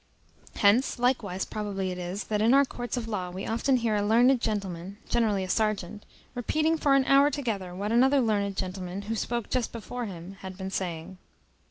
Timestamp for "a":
3.95-4.01, 5.43-5.47